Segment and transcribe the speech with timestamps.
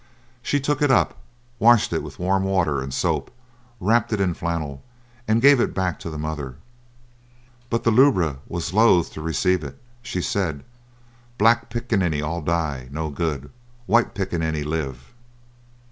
[0.41, 1.19] She took it up,
[1.59, 3.29] washed it with warm water and soap,
[3.79, 4.81] wrapped it in flannel,
[5.27, 6.55] and gave it back to the mother.
[7.69, 9.79] But the lubra was loath to receive it.
[10.01, 10.63] She said,
[11.37, 12.89] "Black picaninny all die.
[12.91, 13.51] No good;
[13.85, 15.13] white picaninny live."